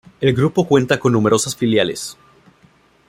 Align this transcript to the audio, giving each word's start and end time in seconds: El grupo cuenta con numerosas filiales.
El 0.19 0.33
grupo 0.33 0.65
cuenta 0.65 0.99
con 0.99 1.13
numerosas 1.13 1.55
filiales. 1.55 2.17